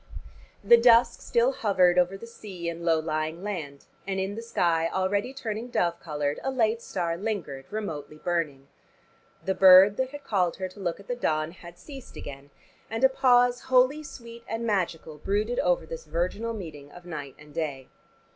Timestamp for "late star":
6.49-7.15